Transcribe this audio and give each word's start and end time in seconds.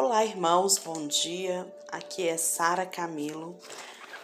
Olá, 0.00 0.24
irmãos, 0.24 0.78
bom 0.78 1.08
dia. 1.08 1.66
Aqui 1.88 2.28
é 2.28 2.36
Sara 2.36 2.86
Camilo 2.86 3.58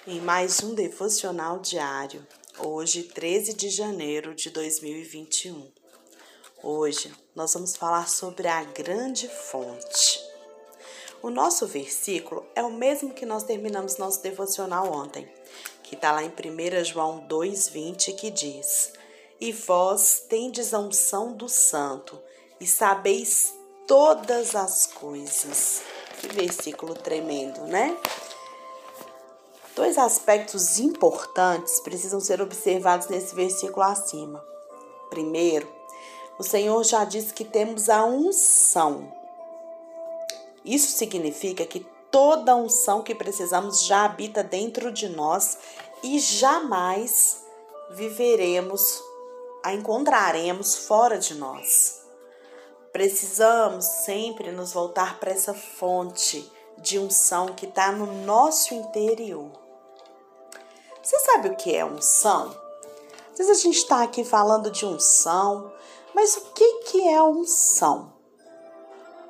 em 0.06 0.21
mais 0.21 0.62
um 0.62 0.72
devocional 0.72 1.58
diário. 1.58 2.24
Hoje, 2.61 3.03
13 3.03 3.54
de 3.54 3.69
janeiro 3.71 4.37
de 4.37 4.50
2021. 4.50 5.68
Hoje 6.62 7.12
nós 7.34 7.52
vamos 7.54 7.74
falar 7.74 8.08
sobre 8.08 8.46
a 8.46 8.62
grande 8.62 9.29
fonte. 9.29 10.24
O 11.21 11.29
nosso 11.29 11.67
versículo 11.67 12.47
é 12.54 12.63
o 12.63 12.71
mesmo 12.71 13.13
que 13.13 13.27
nós 13.27 13.43
terminamos 13.43 13.97
nosso 13.97 14.22
devocional 14.22 14.93
ontem, 14.93 15.29
que 15.83 15.97
está 15.97 16.12
lá 16.12 16.23
em 16.23 16.29
1 16.29 16.84
João 16.84 17.27
2,20, 17.27 18.15
que 18.15 18.30
diz: 18.30 18.93
E 19.41 19.51
vós 19.51 20.25
tendes 20.29 20.73
a 20.73 20.79
unção 20.79 21.33
do 21.33 21.48
Santo, 21.48 22.23
e 22.61 22.66
sabeis 22.66 23.52
todas 23.87 24.55
as 24.55 24.87
coisas. 24.87 25.82
Que 26.20 26.28
versículo 26.28 26.95
tremendo, 26.95 27.60
né? 27.62 27.96
Dois 29.74 29.98
aspectos 29.98 30.78
importantes 30.78 31.80
precisam 31.80 32.20
ser 32.20 32.40
observados 32.40 33.09
nesse 33.09 33.34
versículo 33.34 33.82
acima. 33.84 34.45
Primeiro, 35.10 35.68
o 36.38 36.42
Senhor 36.42 36.82
já 36.84 37.04
disse 37.04 37.34
que 37.34 37.45
temos 37.45 37.88
a 37.88 38.04
unção. 38.04 39.12
Isso 40.64 40.96
significa 40.96 41.66
que 41.66 41.87
toda 42.10 42.54
unção 42.54 43.02
que 43.02 43.14
precisamos 43.14 43.84
já 43.84 44.04
habita 44.04 44.45
dentro 44.45 44.92
de 44.92 45.09
nós 45.09 45.59
e 46.02 46.20
jamais 46.20 47.42
viveremos, 47.90 49.02
a 49.64 49.73
encontraremos 49.74 50.87
fora 50.87 51.18
de 51.18 51.34
nós. 51.34 52.03
Precisamos 52.94 53.84
sempre 53.84 54.52
nos 54.52 54.72
voltar 54.72 55.18
para 55.18 55.32
essa 55.32 55.52
fonte 55.52 56.48
de 56.78 56.96
unção 56.96 57.46
que 57.46 57.66
está 57.66 57.90
no 57.90 58.06
nosso 58.24 58.73
interior. 58.73 59.51
Você 61.02 61.18
sabe 61.18 61.48
o 61.48 61.56
que 61.56 61.74
é 61.74 61.84
unção? 61.84 62.56
Às 63.32 63.38
vezes 63.38 63.59
a 63.59 63.60
gente 63.60 63.78
está 63.78 64.05
aqui 64.05 64.23
falando 64.23 64.70
de 64.70 64.86
unção, 64.86 65.73
mas 66.14 66.36
o 66.36 66.53
que, 66.53 66.83
que 66.84 67.09
é 67.09 67.20
unção? 67.20 68.12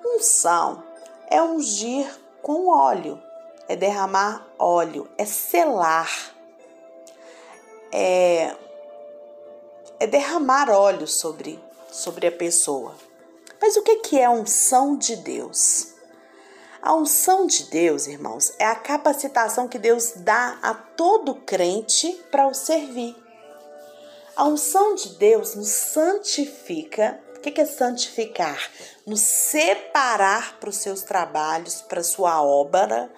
Unção 0.05 0.85
é 1.31 1.41
ungir 1.41 2.07
com 2.43 2.69
óleo, 2.69 3.19
é 3.67 3.75
derramar 3.75 4.47
óleo, 4.59 5.09
é 5.17 5.25
selar, 5.25 6.11
é, 7.91 8.55
é 9.99 10.07
derramar 10.07 10.69
óleo 10.69 11.09
sobre, 11.09 11.59
sobre 11.91 12.27
a 12.27 12.33
pessoa. 12.33 12.95
Mas 13.65 13.77
o 13.79 13.83
que 13.83 14.19
é 14.19 14.27
a 14.27 14.31
unção 14.31 14.95
de 14.95 15.17
Deus? 15.17 15.95
A 16.83 16.95
unção 16.95 17.47
de 17.47 17.63
Deus, 17.63 18.07
irmãos, 18.07 18.53
é 18.59 18.67
a 18.67 18.75
capacitação 18.75 19.67
que 19.67 19.79
Deus 19.79 20.13
dá 20.17 20.59
a 20.61 20.75
todo 20.75 21.35
crente 21.35 22.13
para 22.31 22.47
o 22.47 22.53
servir. 22.53 23.17
A 24.37 24.45
unção 24.45 24.95
de 24.95 25.17
Deus 25.17 25.55
nos 25.55 25.69
santifica. 25.69 27.19
O 27.39 27.41
que 27.41 27.59
é 27.59 27.65
santificar? 27.65 28.71
Nos 29.07 29.23
separar 29.23 30.61
para 30.61 30.69
os 30.69 30.77
seus 30.77 31.01
trabalhos, 31.01 31.81
para 31.81 32.01
a 32.01 32.05
sua 32.05 32.43
obra, 32.43 33.11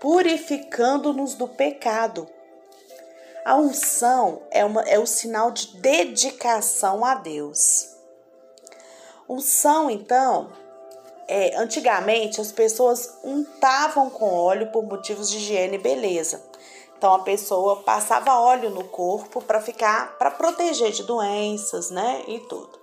purificando-nos 0.00 1.34
do 1.34 1.46
pecado. 1.46 2.26
A 3.44 3.54
unção 3.54 4.44
é, 4.50 4.64
uma, 4.64 4.80
é 4.84 4.98
o 4.98 5.04
sinal 5.04 5.50
de 5.50 5.76
dedicação 5.76 7.04
a 7.04 7.16
Deus. 7.16 7.99
Unção, 9.30 9.88
então, 9.88 10.50
é, 11.28 11.54
antigamente 11.56 12.40
as 12.40 12.50
pessoas 12.50 13.16
untavam 13.22 14.10
com 14.10 14.34
óleo 14.34 14.72
por 14.72 14.82
motivos 14.82 15.30
de 15.30 15.36
higiene 15.36 15.76
e 15.76 15.78
beleza. 15.78 16.42
Então 16.98 17.14
a 17.14 17.20
pessoa 17.20 17.84
passava 17.84 18.40
óleo 18.40 18.70
no 18.70 18.82
corpo 18.88 19.40
para 19.40 19.60
ficar, 19.60 20.18
para 20.18 20.32
proteger 20.32 20.90
de 20.90 21.04
doenças, 21.04 21.92
né, 21.92 22.24
e 22.26 22.40
tudo. 22.40 22.76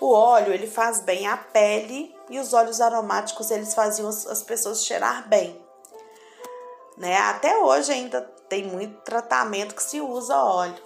O 0.00 0.10
óleo 0.14 0.54
ele 0.54 0.66
faz 0.66 1.00
bem 1.00 1.26
à 1.26 1.36
pele 1.36 2.16
e 2.30 2.38
os 2.38 2.54
óleos 2.54 2.80
aromáticos 2.80 3.50
eles 3.50 3.74
faziam 3.74 4.08
as 4.08 4.42
pessoas 4.42 4.82
cheirar 4.82 5.28
bem. 5.28 5.62
Né? 6.96 7.14
Até 7.18 7.58
hoje 7.58 7.92
ainda 7.92 8.22
tem 8.48 8.64
muito 8.64 9.02
tratamento 9.02 9.74
que 9.74 9.82
se 9.82 10.00
usa 10.00 10.42
óleo. 10.42 10.82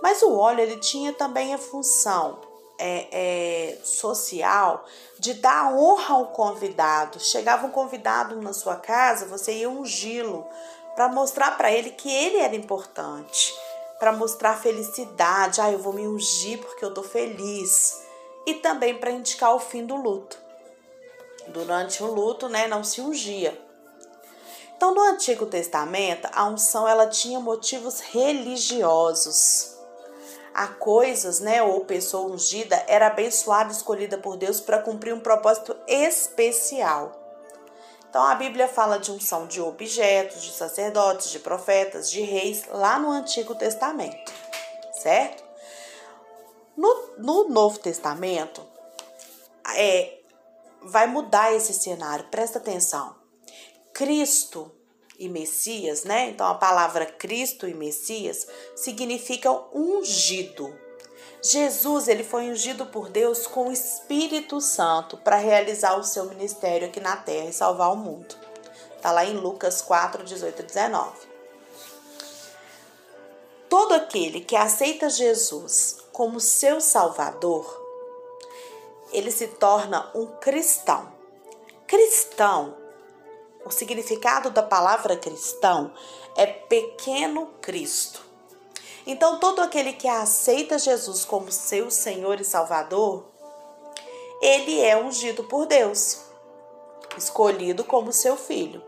Mas 0.00 0.22
o 0.22 0.36
óleo 0.36 0.60
ele 0.60 0.76
tinha 0.76 1.12
também 1.12 1.52
a 1.52 1.58
função 1.58 2.45
é, 2.78 3.08
é, 3.10 3.78
social 3.82 4.84
de 5.18 5.34
dar 5.34 5.74
honra 5.74 6.14
ao 6.14 6.26
convidado. 6.26 7.20
Chegava 7.20 7.66
um 7.66 7.70
convidado 7.70 8.40
na 8.40 8.52
sua 8.52 8.76
casa, 8.76 9.26
você 9.26 9.52
ia 9.52 9.70
ungí-lo 9.70 10.46
para 10.94 11.08
mostrar 11.08 11.56
para 11.56 11.70
ele 11.70 11.90
que 11.90 12.10
ele 12.10 12.38
era 12.38 12.54
importante, 12.54 13.54
para 13.98 14.12
mostrar 14.12 14.56
felicidade. 14.56 15.60
Ah, 15.60 15.70
eu 15.70 15.78
vou 15.78 15.92
me 15.92 16.06
ungir 16.06 16.58
porque 16.58 16.84
eu 16.84 16.92
tô 16.92 17.02
feliz. 17.02 18.02
E 18.46 18.54
também 18.54 18.96
para 18.96 19.10
indicar 19.10 19.54
o 19.54 19.58
fim 19.58 19.84
do 19.84 19.96
luto. 19.96 20.38
Durante 21.48 22.02
o 22.02 22.06
luto, 22.06 22.48
né, 22.48 22.66
não 22.66 22.82
se 22.82 23.00
ungia. 23.00 23.60
Então, 24.76 24.94
no 24.94 25.00
Antigo 25.00 25.46
Testamento, 25.46 26.28
a 26.32 26.44
unção 26.46 26.86
ela 26.86 27.06
tinha 27.06 27.40
motivos 27.40 28.00
religiosos 28.00 29.75
a 30.56 30.68
coisas, 30.68 31.38
né, 31.38 31.62
ou 31.62 31.84
pessoa 31.84 32.32
ungida, 32.32 32.82
era 32.88 33.08
abençoada 33.08 33.70
escolhida 33.70 34.16
por 34.16 34.38
Deus 34.38 34.58
para 34.58 34.80
cumprir 34.80 35.12
um 35.12 35.20
propósito 35.20 35.76
especial. 35.86 37.12
Então 38.08 38.24
a 38.24 38.34
Bíblia 38.34 38.66
fala 38.66 38.98
de 38.98 39.12
unção 39.12 39.46
de 39.46 39.60
objetos, 39.60 40.42
de 40.42 40.50
sacerdotes, 40.52 41.28
de 41.28 41.40
profetas, 41.40 42.10
de 42.10 42.22
reis, 42.22 42.64
lá 42.70 42.98
no 42.98 43.10
Antigo 43.10 43.54
Testamento, 43.54 44.32
certo? 45.02 45.44
No, 46.74 47.10
no 47.18 47.48
Novo 47.50 47.78
Testamento, 47.78 48.66
é, 49.76 50.20
vai 50.80 51.06
mudar 51.06 51.52
esse 51.52 51.74
cenário, 51.74 52.28
presta 52.30 52.58
atenção. 52.58 53.14
Cristo 53.92 54.74
e 55.18 55.28
Messias, 55.28 56.04
né? 56.04 56.30
Então 56.30 56.46
a 56.46 56.54
palavra 56.54 57.06
Cristo 57.06 57.66
e 57.66 57.74
Messias 57.74 58.46
significam 58.74 59.68
ungido. 59.72 60.74
Jesus, 61.42 62.08
ele 62.08 62.24
foi 62.24 62.50
ungido 62.50 62.86
por 62.86 63.08
Deus 63.08 63.46
com 63.46 63.68
o 63.68 63.72
Espírito 63.72 64.60
Santo 64.60 65.16
para 65.16 65.36
realizar 65.36 65.96
o 65.96 66.04
seu 66.04 66.24
ministério 66.24 66.88
aqui 66.88 66.98
na 66.98 67.16
terra 67.16 67.48
e 67.48 67.52
salvar 67.52 67.92
o 67.92 67.96
mundo. 67.96 68.34
Tá 69.00 69.12
lá 69.12 69.24
em 69.24 69.36
Lucas 69.36 69.80
4, 69.82 70.24
18 70.24 70.60
e 70.60 70.64
19. 70.64 71.10
Todo 73.68 73.94
aquele 73.94 74.40
que 74.40 74.56
aceita 74.56 75.08
Jesus 75.08 75.98
como 76.12 76.40
seu 76.40 76.80
Salvador, 76.80 77.84
ele 79.12 79.30
se 79.30 79.48
torna 79.48 80.10
um 80.14 80.26
cristão. 80.26 81.12
Cristão 81.86 82.85
o 83.66 83.70
significado 83.70 84.48
da 84.48 84.62
palavra 84.62 85.16
cristão 85.16 85.92
é 86.36 86.46
pequeno 86.46 87.48
Cristo. 87.60 88.24
Então, 89.04 89.40
todo 89.40 89.60
aquele 89.60 89.92
que 89.92 90.06
aceita 90.06 90.78
Jesus 90.78 91.24
como 91.24 91.50
seu 91.50 91.90
Senhor 91.90 92.40
e 92.40 92.44
Salvador, 92.44 93.24
ele 94.40 94.80
é 94.80 94.96
ungido 94.96 95.42
por 95.44 95.66
Deus, 95.66 96.22
escolhido 97.18 97.82
como 97.82 98.12
seu 98.12 98.36
filho. 98.36 98.82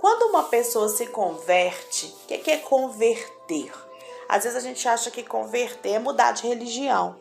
Quando 0.00 0.30
uma 0.30 0.44
pessoa 0.44 0.88
se 0.88 1.06
converte, 1.08 2.14
o 2.24 2.26
que 2.26 2.50
é 2.50 2.58
converter? 2.58 3.72
Às 4.28 4.44
vezes 4.44 4.56
a 4.56 4.60
gente 4.60 4.86
acha 4.86 5.10
que 5.10 5.24
converter 5.24 5.94
é 5.94 5.98
mudar 5.98 6.30
de 6.30 6.46
religião, 6.46 7.16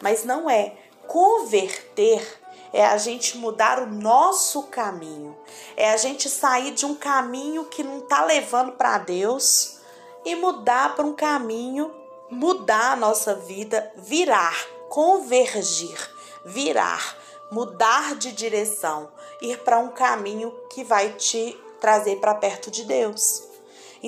mas 0.00 0.24
não 0.24 0.48
é. 0.48 0.76
Converter 1.08 2.24
é 2.72 2.84
a 2.84 2.96
gente 2.96 3.38
mudar 3.38 3.82
o 3.82 3.86
nosso 3.86 4.64
caminho, 4.64 5.36
é 5.76 5.90
a 5.90 5.96
gente 5.96 6.28
sair 6.28 6.72
de 6.72 6.84
um 6.84 6.94
caminho 6.94 7.64
que 7.66 7.82
não 7.82 7.98
está 7.98 8.24
levando 8.24 8.72
para 8.72 8.98
Deus 8.98 9.78
e 10.24 10.34
mudar 10.34 10.94
para 10.94 11.06
um 11.06 11.14
caminho, 11.14 11.94
mudar 12.30 12.92
a 12.92 12.96
nossa 12.96 13.34
vida, 13.34 13.90
virar, 13.96 14.56
convergir, 14.88 15.98
virar, 16.44 17.16
mudar 17.50 18.14
de 18.14 18.32
direção, 18.32 19.10
ir 19.40 19.58
para 19.60 19.78
um 19.78 19.88
caminho 19.88 20.50
que 20.70 20.84
vai 20.84 21.12
te 21.12 21.58
trazer 21.80 22.16
para 22.16 22.34
perto 22.34 22.70
de 22.70 22.84
Deus. 22.84 23.47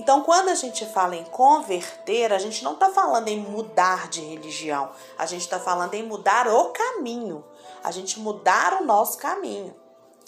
Então, 0.01 0.23
quando 0.23 0.49
a 0.49 0.55
gente 0.55 0.87
fala 0.87 1.15
em 1.15 1.25
converter, 1.25 2.33
a 2.33 2.39
gente 2.39 2.65
não 2.65 2.73
está 2.73 2.89
falando 2.89 3.29
em 3.29 3.37
mudar 3.37 4.09
de 4.09 4.23
religião, 4.23 4.91
a 5.19 5.27
gente 5.27 5.43
está 5.43 5.61
falando 5.61 5.93
em 5.93 6.03
mudar 6.03 6.49
o 6.49 6.71
caminho, 6.71 7.45
a 7.85 7.91
gente 7.91 8.19
mudar 8.19 8.81
o 8.81 8.87
nosso 8.87 9.19
caminho, 9.19 9.77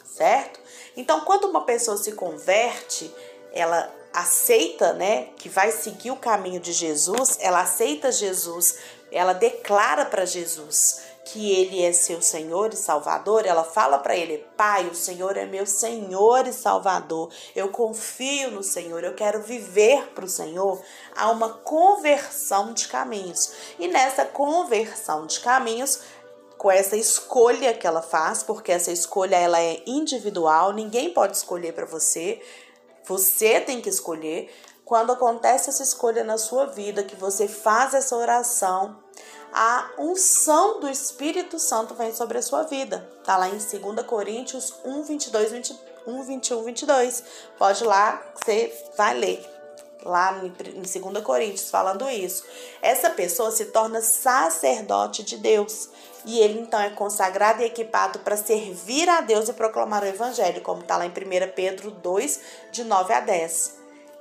certo? 0.04 0.60
Então, 0.94 1.22
quando 1.22 1.44
uma 1.44 1.64
pessoa 1.64 1.96
se 1.96 2.12
converte, 2.12 3.10
ela 3.50 3.90
aceita, 4.12 4.92
né, 4.92 5.30
que 5.38 5.48
vai 5.48 5.72
seguir 5.72 6.10
o 6.10 6.16
caminho 6.16 6.60
de 6.60 6.74
Jesus, 6.74 7.38
ela 7.40 7.62
aceita 7.62 8.12
Jesus, 8.12 8.76
ela 9.10 9.32
declara 9.32 10.04
para 10.04 10.26
Jesus 10.26 11.00
que 11.24 11.52
ele 11.52 11.82
é 11.82 11.92
seu 11.92 12.20
Senhor 12.20 12.72
e 12.72 12.76
Salvador, 12.76 13.46
ela 13.46 13.64
fala 13.64 13.98
para 13.98 14.16
ele: 14.16 14.38
Pai, 14.56 14.86
o 14.86 14.94
Senhor 14.94 15.36
é 15.36 15.46
meu 15.46 15.66
Senhor 15.66 16.46
e 16.46 16.52
Salvador. 16.52 17.30
Eu 17.54 17.68
confio 17.68 18.50
no 18.50 18.62
Senhor, 18.62 19.04
eu 19.04 19.14
quero 19.14 19.42
viver 19.42 20.08
para 20.14 20.24
o 20.24 20.28
Senhor. 20.28 20.80
Há 21.16 21.30
uma 21.30 21.50
conversão 21.50 22.72
de 22.72 22.88
caminhos. 22.88 23.52
E 23.78 23.88
nessa 23.88 24.24
conversão 24.24 25.26
de 25.26 25.40
caminhos, 25.40 26.00
com 26.58 26.70
essa 26.70 26.96
escolha 26.96 27.74
que 27.74 27.86
ela 27.86 28.02
faz, 28.02 28.42
porque 28.42 28.72
essa 28.72 28.92
escolha 28.92 29.36
ela 29.36 29.60
é 29.60 29.82
individual, 29.86 30.72
ninguém 30.72 31.12
pode 31.12 31.36
escolher 31.36 31.72
para 31.72 31.86
você. 31.86 32.40
Você 33.04 33.60
tem 33.60 33.80
que 33.80 33.88
escolher. 33.88 34.48
Quando 34.84 35.12
acontece 35.12 35.70
essa 35.70 35.82
escolha 35.82 36.22
na 36.22 36.36
sua 36.36 36.66
vida, 36.66 37.02
que 37.02 37.16
você 37.16 37.48
faz 37.48 37.94
essa 37.94 38.14
oração, 38.16 39.02
a 39.52 39.90
unção 39.98 40.80
do 40.80 40.88
Espírito 40.88 41.58
Santo 41.58 41.94
vem 41.94 42.14
sobre 42.14 42.38
a 42.38 42.42
sua 42.42 42.62
vida. 42.62 43.06
Tá 43.22 43.36
lá 43.36 43.48
em 43.48 43.58
2 43.58 44.06
Coríntios 44.06 44.74
1, 44.82 45.02
22, 45.02 45.52
21, 45.52 46.22
21, 46.22 46.62
22. 46.62 47.24
Pode 47.58 47.84
ir 47.84 47.86
lá, 47.86 48.22
você 48.34 48.74
vai 48.96 49.14
ler. 49.14 49.46
Lá 50.04 50.42
em 50.42 50.48
2 50.48 51.22
Coríntios, 51.22 51.70
falando 51.70 52.08
isso. 52.08 52.44
Essa 52.80 53.10
pessoa 53.10 53.50
se 53.50 53.66
torna 53.66 54.00
sacerdote 54.00 55.22
de 55.22 55.36
Deus. 55.36 55.90
E 56.24 56.38
ele 56.38 56.60
então 56.60 56.80
é 56.80 56.90
consagrado 56.90 57.62
e 57.62 57.66
equipado 57.66 58.20
para 58.20 58.36
servir 58.36 59.08
a 59.08 59.20
Deus 59.20 59.48
e 59.48 59.52
proclamar 59.52 60.02
o 60.02 60.06
Evangelho, 60.06 60.62
como 60.62 60.80
está 60.80 60.96
lá 60.96 61.04
em 61.04 61.10
1 61.10 61.12
Pedro 61.54 61.90
2, 61.90 62.40
de 62.70 62.84
9 62.84 63.12
a 63.12 63.20
10. 63.20 63.76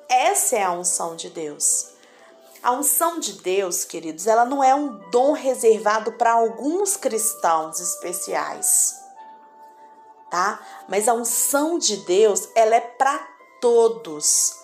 Essa 0.10 0.58
é 0.58 0.64
a 0.64 0.72
unção 0.72 1.16
de 1.16 1.30
Deus. 1.30 2.01
A 2.64 2.72
unção 2.74 3.20
de 3.20 3.34
Deus, 3.42 3.84
queridos, 3.84 4.28
ela 4.28 4.46
não 4.46 4.64
é 4.64 4.76
um 4.76 5.10
dom 5.10 5.32
reservado 5.32 6.12
para 6.12 6.34
alguns 6.34 6.96
cristãos 6.96 7.80
especiais, 7.80 9.04
tá? 10.30 10.60
Mas 10.88 11.08
a 11.08 11.14
unção 11.14 11.80
de 11.80 11.98
Deus, 11.98 12.48
ela 12.54 12.76
é 12.76 12.82
para 12.82 13.18
todos. 13.60 14.60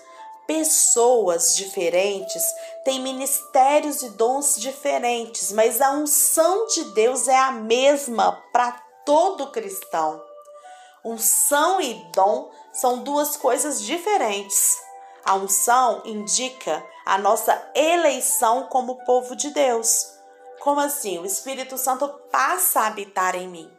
Pessoas 0.46 1.56
diferentes 1.56 2.44
têm 2.86 3.02
ministérios 3.02 4.04
e 4.04 4.10
dons 4.10 4.58
diferentes, 4.58 5.52
mas 5.52 5.82
a 5.82 5.92
unção 5.92 6.68
de 6.68 6.84
Deus 6.94 7.28
é 7.28 7.36
a 7.36 7.52
mesma 7.52 8.44
para 8.54 8.74
todo 9.06 9.52
cristão. 9.52 10.24
Unção 11.04 11.82
e 11.82 11.96
dom 12.14 12.52
são 12.72 13.00
duas 13.00 13.36
coisas 13.36 13.82
diferentes. 13.82 14.78
A 15.26 15.36
unção 15.36 16.04
indica 16.06 16.86
a 17.08 17.18
nossa 17.18 17.72
eleição 17.74 18.64
como 18.64 19.06
povo 19.06 19.34
de 19.34 19.50
Deus. 19.52 20.12
Como 20.60 20.82
assim? 20.82 21.18
O 21.20 21.26
Espírito 21.26 21.78
Santo 21.78 22.06
passa 22.30 22.82
a 22.82 22.88
habitar 22.88 23.34
em 23.34 23.48
mim. 23.48 23.72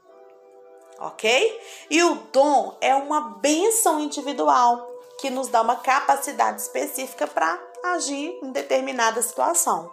Ok? 0.98 1.60
E 1.90 2.02
o 2.02 2.14
dom 2.32 2.78
é 2.80 2.94
uma 2.94 3.20
bênção 3.38 4.00
individual 4.00 4.88
que 5.20 5.28
nos 5.28 5.48
dá 5.48 5.60
uma 5.60 5.76
capacidade 5.76 6.62
específica 6.62 7.26
para 7.26 7.60
agir 7.84 8.38
em 8.42 8.50
determinada 8.50 9.20
situação. 9.20 9.90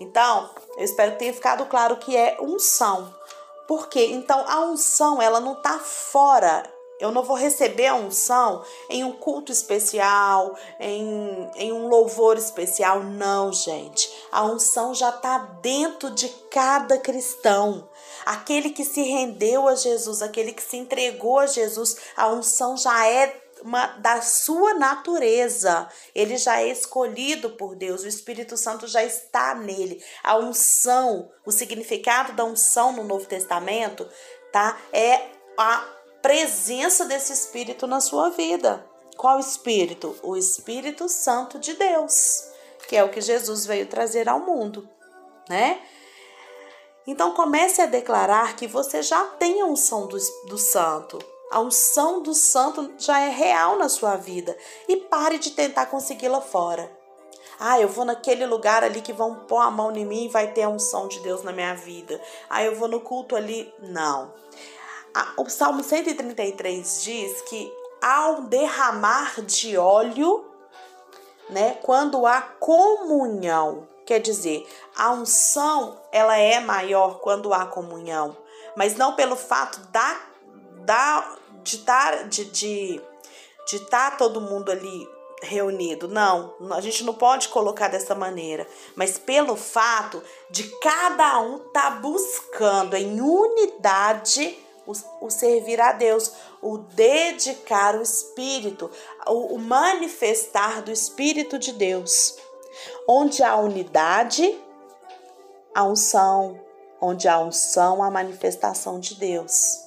Então, 0.00 0.50
eu 0.78 0.84
espero 0.84 1.12
que 1.12 1.18
tenha 1.18 1.34
ficado 1.34 1.66
claro 1.66 1.98
que 1.98 2.16
é 2.16 2.38
unção. 2.40 3.14
Por 3.68 3.88
quê? 3.88 4.08
Então, 4.12 4.44
a 4.48 4.60
unção, 4.60 5.20
ela 5.20 5.40
não 5.40 5.52
está 5.52 5.78
fora 5.78 6.62
eu 7.02 7.10
não 7.10 7.24
vou 7.24 7.36
receber 7.36 7.88
a 7.88 7.96
unção 7.96 8.64
em 8.88 9.02
um 9.02 9.10
culto 9.10 9.50
especial, 9.50 10.56
em, 10.78 11.50
em 11.56 11.72
um 11.72 11.88
louvor 11.88 12.38
especial. 12.38 13.02
Não, 13.02 13.52
gente. 13.52 14.08
A 14.30 14.44
unção 14.44 14.94
já 14.94 15.08
está 15.08 15.38
dentro 15.60 16.10
de 16.10 16.28
cada 16.48 16.96
cristão. 16.98 17.88
Aquele 18.24 18.70
que 18.70 18.84
se 18.84 19.02
rendeu 19.02 19.66
a 19.66 19.74
Jesus, 19.74 20.22
aquele 20.22 20.52
que 20.52 20.62
se 20.62 20.76
entregou 20.76 21.40
a 21.40 21.46
Jesus, 21.46 21.96
a 22.16 22.28
unção 22.28 22.76
já 22.76 23.04
é 23.08 23.36
uma, 23.64 23.86
da 23.98 24.22
sua 24.22 24.74
natureza. 24.74 25.88
Ele 26.14 26.36
já 26.36 26.60
é 26.60 26.68
escolhido 26.68 27.50
por 27.50 27.74
Deus, 27.74 28.04
o 28.04 28.08
Espírito 28.08 28.56
Santo 28.56 28.86
já 28.86 29.02
está 29.02 29.56
nele. 29.56 30.00
A 30.22 30.38
unção, 30.38 31.28
o 31.44 31.50
significado 31.50 32.32
da 32.34 32.44
unção 32.44 32.92
no 32.92 33.02
Novo 33.02 33.26
Testamento, 33.26 34.08
tá? 34.52 34.78
É 34.92 35.20
a 35.58 36.01
presença 36.22 37.04
desse 37.04 37.32
Espírito 37.32 37.86
na 37.86 38.00
sua 38.00 38.30
vida. 38.30 38.86
Qual 39.16 39.40
Espírito? 39.40 40.16
O 40.22 40.36
Espírito 40.36 41.08
Santo 41.08 41.58
de 41.58 41.74
Deus, 41.74 42.48
que 42.88 42.96
é 42.96 43.04
o 43.04 43.10
que 43.10 43.20
Jesus 43.20 43.66
veio 43.66 43.86
trazer 43.88 44.28
ao 44.28 44.40
mundo, 44.40 44.88
né? 45.48 45.82
Então 47.04 47.34
comece 47.34 47.82
a 47.82 47.86
declarar 47.86 48.54
que 48.54 48.68
você 48.68 49.02
já 49.02 49.24
tem 49.24 49.60
a 49.60 49.66
unção 49.66 50.06
do, 50.06 50.16
do 50.46 50.56
Santo. 50.56 51.18
A 51.50 51.60
unção 51.60 52.22
do 52.22 52.32
Santo 52.32 52.94
já 52.96 53.20
é 53.20 53.28
real 53.28 53.76
na 53.76 53.88
sua 53.88 54.16
vida. 54.16 54.56
E 54.88 54.96
pare 54.96 55.36
de 55.38 55.50
tentar 55.50 55.86
consegui-la 55.86 56.40
fora. 56.40 56.90
Ah, 57.58 57.80
eu 57.80 57.88
vou 57.88 58.04
naquele 58.04 58.46
lugar 58.46 58.82
ali 58.84 59.02
que 59.02 59.12
vão 59.12 59.34
pôr 59.46 59.58
a 59.58 59.70
mão 59.70 59.94
em 59.94 60.06
mim 60.06 60.24
e 60.26 60.28
vai 60.28 60.52
ter 60.52 60.62
a 60.62 60.68
unção 60.68 61.08
de 61.08 61.20
Deus 61.20 61.42
na 61.42 61.52
minha 61.52 61.74
vida. 61.74 62.20
Ah, 62.48 62.62
eu 62.62 62.76
vou 62.76 62.88
no 62.88 63.00
culto 63.00 63.36
ali. 63.36 63.72
Não 63.80 64.32
o 65.36 65.48
Salmo 65.48 65.82
133 65.82 67.02
diz 67.02 67.40
que 67.42 67.72
ao 68.00 68.42
derramar 68.42 69.40
de 69.42 69.76
óleo, 69.76 70.44
né, 71.48 71.78
quando 71.82 72.26
há 72.26 72.40
comunhão, 72.40 73.86
quer 74.04 74.18
dizer, 74.18 74.66
a 74.96 75.12
unção 75.12 76.00
ela 76.10 76.36
é 76.36 76.60
maior 76.60 77.20
quando 77.20 77.52
há 77.52 77.66
comunhão, 77.66 78.36
mas 78.76 78.96
não 78.96 79.14
pelo 79.14 79.36
fato 79.36 79.78
da, 79.90 80.20
da 80.84 81.36
de 81.62 81.76
estar 81.76 82.28
de, 82.28 82.44
de, 82.46 83.00
de 83.68 83.78
todo 84.18 84.40
mundo 84.40 84.70
ali 84.72 85.08
reunido. 85.42 86.08
Não, 86.08 86.54
a 86.72 86.80
gente 86.80 87.04
não 87.04 87.14
pode 87.14 87.48
colocar 87.48 87.88
dessa 87.88 88.14
maneira, 88.14 88.66
mas 88.96 89.18
pelo 89.18 89.56
fato 89.56 90.22
de 90.50 90.64
cada 90.80 91.40
um 91.40 91.56
estar 91.56 91.82
tá 91.82 91.90
buscando 91.90 92.96
em 92.96 93.20
unidade 93.20 94.58
o, 94.86 94.92
o 95.26 95.30
servir 95.30 95.80
a 95.80 95.92
Deus, 95.92 96.32
o 96.60 96.78
dedicar 96.78 97.96
o 97.96 98.02
Espírito, 98.02 98.90
o, 99.26 99.54
o 99.54 99.58
manifestar 99.58 100.82
do 100.82 100.90
Espírito 100.90 101.58
de 101.58 101.72
Deus. 101.72 102.36
Onde 103.08 103.42
há 103.42 103.56
unidade, 103.56 104.58
a 105.74 105.84
unção, 105.84 106.60
onde 107.00 107.28
há 107.28 107.38
unção, 107.38 108.02
a 108.02 108.10
manifestação 108.10 108.98
de 108.98 109.14
Deus. 109.16 109.78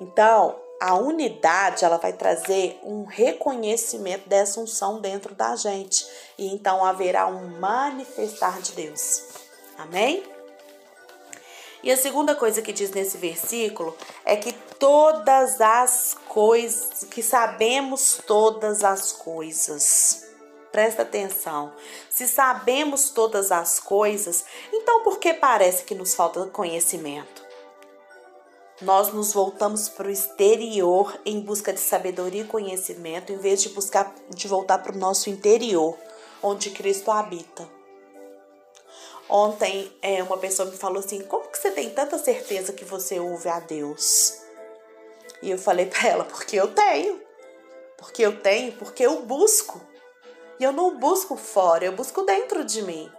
Então, 0.00 0.56
a 0.80 0.94
unidade 0.94 1.84
ela 1.84 1.96
vai 1.96 2.12
trazer 2.12 2.78
um 2.82 3.04
reconhecimento 3.04 4.28
dessa 4.28 4.60
unção 4.60 5.00
dentro 5.00 5.34
da 5.34 5.56
gente 5.56 6.06
e 6.36 6.52
então 6.52 6.84
haverá 6.84 7.26
um 7.26 7.58
manifestar 7.58 8.60
de 8.60 8.72
Deus. 8.72 9.24
Amém? 9.78 10.35
E 11.82 11.90
a 11.90 11.96
segunda 11.96 12.34
coisa 12.34 12.62
que 12.62 12.72
diz 12.72 12.90
nesse 12.90 13.16
versículo 13.16 13.96
é 14.24 14.36
que 14.36 14.52
todas 14.52 15.60
as 15.60 16.16
coisas, 16.28 17.04
que 17.04 17.22
sabemos 17.22 18.20
todas 18.26 18.82
as 18.82 19.12
coisas. 19.12 20.26
Presta 20.72 21.02
atenção. 21.02 21.72
Se 22.10 22.26
sabemos 22.26 23.10
todas 23.10 23.50
as 23.50 23.80
coisas, 23.80 24.44
então 24.72 25.02
por 25.02 25.18
que 25.18 25.32
parece 25.32 25.84
que 25.84 25.94
nos 25.94 26.14
falta 26.14 26.44
conhecimento? 26.46 27.46
Nós 28.82 29.10
nos 29.10 29.32
voltamos 29.32 29.88
para 29.88 30.08
o 30.08 30.10
exterior 30.10 31.18
em 31.24 31.40
busca 31.40 31.72
de 31.72 31.80
sabedoria 31.80 32.42
e 32.42 32.46
conhecimento, 32.46 33.32
em 33.32 33.38
vez 33.38 33.62
de 33.62 33.70
buscar 33.70 34.14
de 34.28 34.46
voltar 34.46 34.78
para 34.78 34.94
o 34.94 34.98
nosso 34.98 35.30
interior, 35.30 35.96
onde 36.42 36.70
Cristo 36.70 37.10
habita. 37.10 37.75
Ontem 39.28 39.92
é, 40.00 40.22
uma 40.22 40.38
pessoa 40.38 40.70
me 40.70 40.76
falou 40.76 41.00
assim: 41.00 41.22
como 41.22 41.48
que 41.48 41.58
você 41.58 41.70
tem 41.70 41.90
tanta 41.90 42.18
certeza 42.18 42.72
que 42.72 42.84
você 42.84 43.18
ouve 43.18 43.48
a 43.48 43.60
Deus? 43.60 44.40
E 45.42 45.50
eu 45.50 45.58
falei 45.58 45.86
para 45.86 46.08
ela: 46.08 46.24
porque 46.24 46.56
eu 46.56 46.72
tenho. 46.72 47.20
Porque 47.98 48.22
eu 48.22 48.40
tenho, 48.40 48.72
porque 48.72 49.04
eu 49.04 49.22
busco. 49.22 49.80
E 50.58 50.64
eu 50.64 50.72
não 50.72 50.98
busco 50.98 51.36
fora, 51.36 51.84
eu 51.84 51.92
busco 51.92 52.22
dentro 52.22 52.64
de 52.64 52.82
mim. 52.82 53.10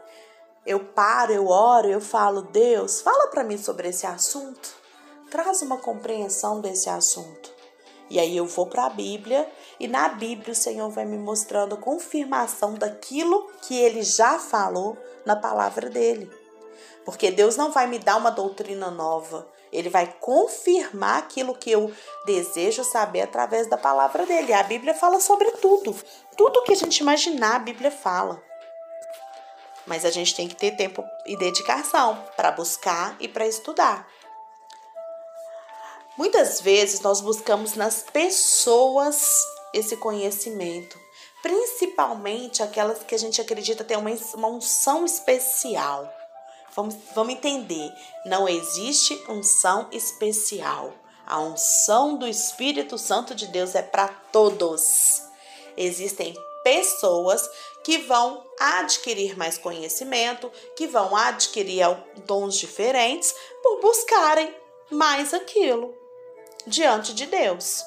Eu 0.65 0.79
paro, 0.79 1.33
eu 1.33 1.47
oro, 1.47 1.89
eu 1.89 2.01
falo: 2.01 2.41
Deus, 2.41 3.01
fala 3.01 3.27
para 3.27 3.43
mim 3.43 3.57
sobre 3.57 3.89
esse 3.89 4.07
assunto. 4.07 4.75
Traz 5.29 5.61
uma 5.61 5.77
compreensão 5.77 6.61
desse 6.61 6.89
assunto. 6.89 7.57
E 8.09 8.19
aí 8.19 8.37
eu 8.37 8.45
vou 8.45 8.65
para 8.65 8.85
a 8.85 8.89
Bíblia 8.89 9.49
e 9.79 9.87
na 9.87 10.09
Bíblia 10.09 10.51
o 10.51 10.55
Senhor 10.55 10.89
vai 10.89 11.05
me 11.05 11.17
mostrando 11.17 11.75
a 11.75 11.77
confirmação 11.77 12.73
daquilo 12.73 13.51
que 13.61 13.79
ele 13.79 14.01
já 14.01 14.39
falou 14.39 14.97
na 15.25 15.35
palavra 15.35 15.89
dele. 15.89 16.31
Porque 17.05 17.31
Deus 17.31 17.55
não 17.55 17.71
vai 17.71 17.87
me 17.87 17.99
dar 17.99 18.17
uma 18.17 18.31
doutrina 18.31 18.89
nova, 18.91 19.47
ele 19.71 19.89
vai 19.89 20.13
confirmar 20.19 21.19
aquilo 21.19 21.55
que 21.55 21.71
eu 21.71 21.91
desejo 22.25 22.83
saber 22.83 23.21
através 23.21 23.67
da 23.67 23.77
palavra 23.77 24.25
dele. 24.25 24.53
A 24.53 24.63
Bíblia 24.63 24.93
fala 24.93 25.19
sobre 25.19 25.51
tudo. 25.51 25.95
Tudo 26.35 26.63
que 26.63 26.73
a 26.73 26.75
gente 26.75 26.99
imaginar, 26.99 27.55
a 27.55 27.59
Bíblia 27.59 27.91
fala. 27.91 28.41
mas 29.85 30.03
a 30.03 30.09
gente 30.09 30.35
tem 30.35 30.47
que 30.47 30.55
ter 30.55 30.71
tempo 30.75 31.03
e 31.25 31.37
dedicação 31.37 32.21
para 32.35 32.51
buscar 32.51 33.15
e 33.19 33.27
para 33.27 33.47
estudar. 33.47 34.05
Muitas 36.17 36.59
vezes 36.59 36.99
nós 36.99 37.21
buscamos 37.21 37.75
nas 37.75 38.03
pessoas 38.03 39.31
esse 39.73 39.97
conhecimento, 39.97 40.99
principalmente 41.41 42.63
aquelas 42.63 43.03
que 43.03 43.15
a 43.15 43.17
gente 43.17 43.41
acredita 43.41 43.83
ter 43.83 43.97
uma, 43.97 44.09
uma 44.33 44.47
unção 44.47 45.05
especial. 45.05 46.11
Vamos, 46.75 46.95
vamos 47.15 47.33
entender, 47.33 47.91
não 48.25 48.47
existe 48.47 49.13
unção 49.27 49.87
especial. 49.91 50.93
A 51.25 51.39
unção 51.39 52.15
do 52.17 52.27
Espírito 52.27 52.97
Santo 52.97 53.35
de 53.35 53.47
Deus 53.47 53.75
é 53.75 53.81
para 53.81 54.07
todos. 54.07 55.21
Existem 55.75 56.33
pessoas 56.63 57.49
que 57.83 57.97
vão 57.99 58.45
adquirir 58.59 59.37
mais 59.37 59.57
conhecimento, 59.57 60.51
que 60.75 60.87
vão 60.87 61.15
adquirir 61.15 61.85
dons 62.25 62.55
diferentes 62.55 63.33
por 63.63 63.79
buscarem 63.79 64.53
mais 64.91 65.33
aquilo 65.33 65.93
diante 66.65 67.13
de 67.13 67.25
Deus, 67.25 67.83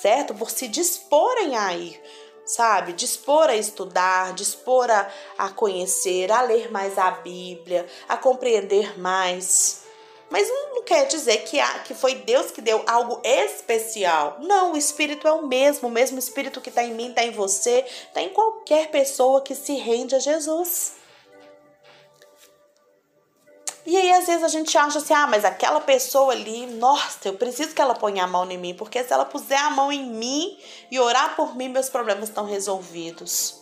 certo? 0.00 0.34
Por 0.34 0.50
se 0.50 0.68
disporem 0.68 1.56
a 1.56 1.74
ir, 1.74 2.00
sabe? 2.44 2.92
Dispor 2.92 3.48
a 3.48 3.56
estudar, 3.56 4.32
dispor 4.34 4.90
a, 4.90 5.10
a 5.36 5.48
conhecer, 5.50 6.30
a 6.30 6.42
ler 6.42 6.70
mais 6.70 6.98
a 6.98 7.10
Bíblia, 7.10 7.86
a 8.08 8.16
compreender 8.16 8.98
mais. 8.98 9.84
Mas 10.28 10.48
não 10.48 10.82
quer 10.82 11.06
dizer 11.06 11.38
que, 11.44 11.58
há, 11.60 11.80
que 11.80 11.94
foi 11.94 12.16
Deus 12.16 12.50
que 12.50 12.60
deu 12.60 12.82
algo 12.86 13.20
especial. 13.22 14.38
Não, 14.40 14.72
o 14.72 14.76
Espírito 14.76 15.26
é 15.26 15.32
o 15.32 15.46
mesmo. 15.46 15.88
O 15.88 15.90
mesmo 15.90 16.18
Espírito 16.18 16.60
que 16.60 16.68
está 16.68 16.82
em 16.82 16.94
mim, 16.94 17.10
está 17.10 17.24
em 17.24 17.30
você, 17.30 17.84
está 17.86 18.20
em 18.20 18.30
qualquer 18.30 18.90
pessoa 18.90 19.40
que 19.40 19.54
se 19.54 19.74
rende 19.74 20.14
a 20.14 20.18
Jesus. 20.18 20.94
E 23.86 23.96
aí, 23.96 24.10
às 24.12 24.26
vezes, 24.26 24.42
a 24.42 24.48
gente 24.48 24.76
acha 24.76 24.98
assim: 24.98 25.14
ah, 25.14 25.28
mas 25.28 25.44
aquela 25.44 25.80
pessoa 25.80 26.32
ali, 26.32 26.66
nossa, 26.66 27.28
eu 27.28 27.34
preciso 27.34 27.72
que 27.72 27.80
ela 27.80 27.94
ponha 27.94 28.24
a 28.24 28.26
mão 28.26 28.50
em 28.50 28.58
mim, 28.58 28.74
porque 28.74 29.02
se 29.04 29.12
ela 29.12 29.24
puser 29.24 29.60
a 29.60 29.70
mão 29.70 29.92
em 29.92 30.04
mim 30.04 30.58
e 30.90 30.98
orar 30.98 31.36
por 31.36 31.56
mim, 31.56 31.68
meus 31.68 31.88
problemas 31.88 32.28
estão 32.28 32.44
resolvidos. 32.44 33.60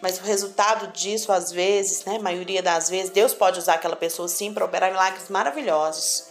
Mas 0.00 0.18
o 0.20 0.22
resultado 0.22 0.92
disso, 0.92 1.32
às 1.32 1.50
vezes, 1.50 2.04
né, 2.04 2.20
maioria 2.20 2.62
das 2.62 2.88
vezes, 2.88 3.10
Deus 3.10 3.34
pode 3.34 3.58
usar 3.58 3.74
aquela 3.74 3.96
pessoa 3.96 4.28
sim 4.28 4.54
para 4.54 4.64
operar 4.64 4.92
milagres 4.92 5.28
maravilhosos. 5.28 6.28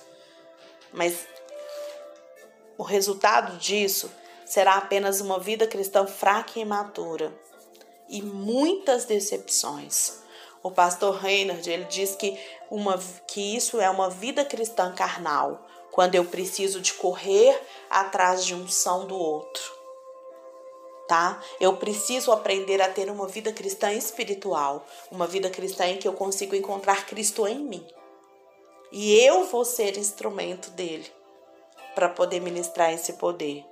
Mas 0.93 1.27
o 2.77 2.83
resultado 2.83 3.57
disso 3.57 4.09
será 4.45 4.75
apenas 4.75 5.19
uma 5.19 5.37
vida 5.37 5.67
cristã 5.67 6.07
fraca 6.07 6.53
e 6.55 6.61
imatura 6.61 7.37
e 8.07 8.21
muitas 8.21 9.03
decepções. 9.03 10.25
O 10.63 10.71
pastor 10.71 11.15
Reinhard, 11.15 11.69
ele 11.69 11.85
diz 11.85 12.15
que, 12.15 12.37
uma, 12.69 12.97
que 13.27 13.55
isso 13.55 13.79
é 13.79 13.89
uma 13.89 14.09
vida 14.09 14.43
cristã 14.43 14.91
carnal, 14.93 15.65
quando 15.91 16.15
eu 16.15 16.25
preciso 16.25 16.79
de 16.81 16.93
correr 16.93 17.59
atrás 17.89 18.45
de 18.45 18.53
um 18.53 18.67
são 18.67 19.05
do 19.07 19.15
outro. 19.15 19.63
Tá? 21.07 21.41
Eu 21.59 21.77
preciso 21.77 22.31
aprender 22.31 22.81
a 22.81 22.89
ter 22.89 23.09
uma 23.09 23.27
vida 23.27 23.53
cristã 23.53 23.93
espiritual, 23.93 24.85
uma 25.09 25.25
vida 25.25 25.49
cristã 25.49 25.85
em 25.87 25.97
que 25.97 26.07
eu 26.07 26.13
consigo 26.13 26.55
encontrar 26.55 27.05
Cristo 27.05 27.47
em 27.47 27.59
mim. 27.59 27.87
E 28.91 29.17
eu 29.19 29.45
vou 29.45 29.63
ser 29.63 29.97
instrumento 29.97 30.69
dele 30.71 31.09
para 31.95 32.09
poder 32.09 32.41
ministrar 32.41 32.93
esse 32.93 33.13
poder. 33.13 33.65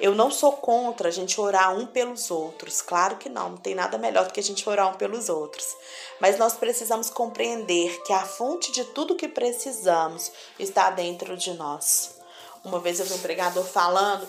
Eu 0.00 0.14
não 0.14 0.30
sou 0.30 0.52
contra 0.52 1.08
a 1.08 1.10
gente 1.10 1.40
orar 1.40 1.76
um 1.76 1.86
pelos 1.86 2.30
outros, 2.30 2.80
claro 2.80 3.16
que 3.16 3.28
não, 3.28 3.50
não 3.50 3.56
tem 3.56 3.74
nada 3.74 3.98
melhor 3.98 4.26
do 4.26 4.32
que 4.32 4.38
a 4.38 4.42
gente 4.42 4.68
orar 4.68 4.88
um 4.88 4.96
pelos 4.96 5.28
outros. 5.28 5.76
Mas 6.20 6.38
nós 6.38 6.54
precisamos 6.54 7.10
compreender 7.10 8.02
que 8.04 8.12
a 8.12 8.24
fonte 8.24 8.70
de 8.70 8.84
tudo 8.84 9.16
que 9.16 9.26
precisamos 9.26 10.30
está 10.58 10.90
dentro 10.90 11.36
de 11.36 11.52
nós. 11.54 12.16
Uma 12.64 12.78
vez 12.78 13.00
eu 13.00 13.06
vi 13.06 13.14
um 13.14 13.18
pregador 13.18 13.64
falando 13.64 14.26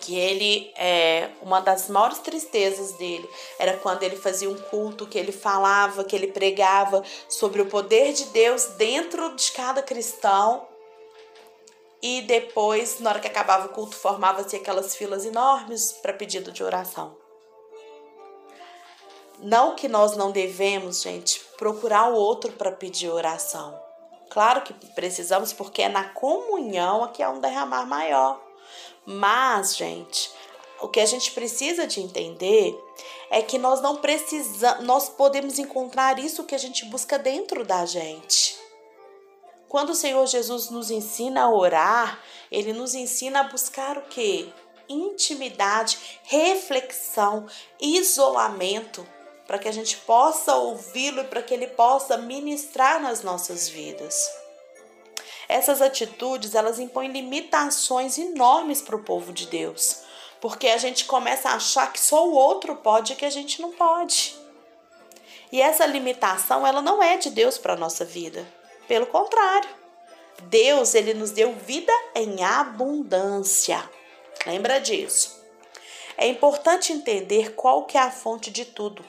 que 0.00 0.18
ele 0.18 0.72
é 0.76 1.30
uma 1.40 1.60
das 1.60 1.88
maiores 1.88 2.18
tristezas 2.18 2.92
dele 2.92 3.28
era 3.56 3.76
quando 3.76 4.02
ele 4.02 4.16
fazia 4.16 4.50
um 4.50 4.58
culto 4.58 5.06
que 5.06 5.16
ele 5.16 5.30
falava, 5.30 6.02
que 6.02 6.16
ele 6.16 6.26
pregava 6.26 7.04
sobre 7.28 7.62
o 7.62 7.66
poder 7.66 8.12
de 8.12 8.24
Deus 8.26 8.64
dentro 8.76 9.34
de 9.36 9.52
cada 9.52 9.80
cristão 9.80 10.66
e 12.02 12.20
depois, 12.22 12.98
na 12.98 13.10
hora 13.10 13.20
que 13.20 13.28
acabava 13.28 13.66
o 13.66 13.68
culto, 13.68 13.94
formava-se 13.94 14.56
aquelas 14.56 14.96
filas 14.96 15.24
enormes 15.24 15.92
para 15.92 16.12
pedido 16.12 16.50
de 16.50 16.64
oração. 16.64 17.16
Não 19.38 19.76
que 19.76 19.88
nós 19.88 20.16
não 20.16 20.32
devemos, 20.32 21.02
gente, 21.02 21.40
procurar 21.56 22.10
o 22.10 22.16
outro 22.16 22.52
para 22.52 22.72
pedir 22.72 23.08
oração. 23.08 23.80
Claro 24.28 24.62
que 24.62 24.72
precisamos, 24.94 25.52
porque 25.52 25.82
é 25.82 25.88
na 25.88 26.04
comunhão 26.04 27.06
que 27.12 27.22
há 27.22 27.30
um 27.30 27.40
derramar 27.40 27.86
maior. 27.86 28.40
Mas, 29.04 29.76
gente, 29.76 30.30
o 30.80 30.88
que 30.88 31.00
a 31.00 31.06
gente 31.06 31.30
precisa 31.32 31.86
de 31.86 32.00
entender 32.00 32.76
é 33.30 33.42
que 33.42 33.58
nós 33.58 33.80
não 33.80 33.96
precisamos, 33.96 34.84
nós 34.84 35.08
podemos 35.08 35.58
encontrar 35.58 36.18
isso 36.18 36.44
que 36.44 36.54
a 36.54 36.58
gente 36.58 36.84
busca 36.86 37.18
dentro 37.18 37.64
da 37.64 37.86
gente. 37.86 38.61
Quando 39.72 39.88
o 39.88 39.94
Senhor 39.94 40.26
Jesus 40.26 40.68
nos 40.68 40.90
ensina 40.90 41.44
a 41.44 41.50
orar, 41.50 42.20
ele 42.50 42.74
nos 42.74 42.94
ensina 42.94 43.40
a 43.40 43.44
buscar 43.44 43.96
o 43.96 44.02
que? 44.02 44.52
Intimidade, 44.86 46.20
reflexão, 46.24 47.46
isolamento, 47.80 49.08
para 49.46 49.58
que 49.58 49.66
a 49.66 49.72
gente 49.72 49.96
possa 49.96 50.54
ouvi-lo 50.56 51.22
e 51.22 51.24
para 51.24 51.40
que 51.40 51.54
ele 51.54 51.68
possa 51.68 52.18
ministrar 52.18 53.00
nas 53.00 53.22
nossas 53.22 53.66
vidas. 53.66 54.30
Essas 55.48 55.80
atitudes, 55.80 56.54
elas 56.54 56.78
impõem 56.78 57.10
limitações 57.10 58.18
enormes 58.18 58.82
para 58.82 58.96
o 58.96 59.02
povo 59.02 59.32
de 59.32 59.46
Deus, 59.46 60.00
porque 60.38 60.68
a 60.68 60.76
gente 60.76 61.06
começa 61.06 61.48
a 61.48 61.54
achar 61.54 61.90
que 61.90 61.98
só 61.98 62.28
o 62.28 62.34
outro 62.34 62.76
pode 62.76 63.14
e 63.14 63.16
que 63.16 63.24
a 63.24 63.30
gente 63.30 63.62
não 63.62 63.72
pode. 63.72 64.36
E 65.50 65.62
essa 65.62 65.86
limitação, 65.86 66.66
ela 66.66 66.82
não 66.82 67.02
é 67.02 67.16
de 67.16 67.30
Deus 67.30 67.56
para 67.56 67.72
a 67.72 67.78
nossa 67.78 68.04
vida. 68.04 68.46
Pelo 68.88 69.06
contrário, 69.06 69.68
Deus 70.44 70.94
ele 70.94 71.14
nos 71.14 71.30
deu 71.30 71.54
vida 71.54 71.92
em 72.14 72.42
abundância. 72.42 73.88
Lembra 74.46 74.80
disso? 74.80 75.40
É 76.16 76.26
importante 76.26 76.92
entender 76.92 77.54
qual 77.54 77.84
que 77.84 77.96
é 77.96 78.00
a 78.00 78.10
fonte 78.10 78.50
de 78.50 78.64
tudo. 78.64 79.04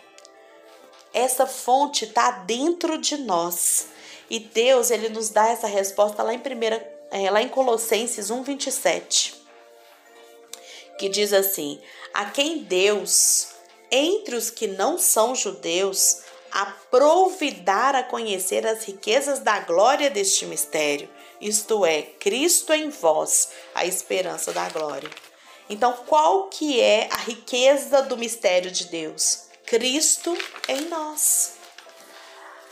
Essa 1.13 1.45
fonte 1.45 2.05
está 2.05 2.31
dentro 2.31 2.97
de 2.97 3.17
nós. 3.17 3.87
E 4.29 4.39
Deus 4.39 4.89
ele 4.89 5.09
nos 5.09 5.29
dá 5.29 5.49
essa 5.49 5.67
resposta 5.67 6.23
lá 6.23 6.33
em 6.33 6.39
primeira, 6.39 6.81
é, 7.11 7.29
lá 7.29 7.41
em 7.41 7.49
Colossenses 7.49 8.31
1:27, 8.31 9.35
que 10.97 11.09
diz 11.09 11.33
assim: 11.33 11.79
A 12.13 12.25
quem 12.25 12.59
Deus 12.59 13.49
entre 13.91 14.35
os 14.35 14.49
que 14.49 14.65
não 14.65 14.97
são 14.97 15.35
judeus 15.35 16.22
aprovidar 16.53 17.95
a 17.95 18.03
conhecer 18.03 18.67
as 18.67 18.83
riquezas 18.83 19.39
da 19.39 19.59
glória 19.61 20.09
deste 20.11 20.45
mistério, 20.45 21.09
isto 21.41 21.83
é, 21.83 22.03
Cristo 22.03 22.71
em 22.71 22.89
vós, 22.89 23.49
a 23.73 23.85
esperança 23.85 24.53
da 24.53 24.69
glória. 24.69 25.09
Então, 25.67 25.93
qual 26.05 26.49
que 26.49 26.79
é 26.79 27.09
a 27.11 27.17
riqueza 27.17 28.03
do 28.03 28.15
mistério 28.15 28.69
de 28.69 28.85
Deus? 28.85 29.45
Cristo 29.65 30.37
em 30.67 30.81
nós. 30.81 31.53